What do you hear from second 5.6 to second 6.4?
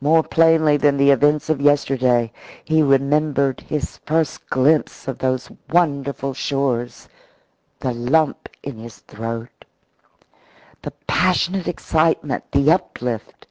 wonderful